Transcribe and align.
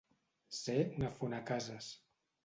Ser 0.59 0.77
un 0.99 1.05
afonacases. 1.09 1.91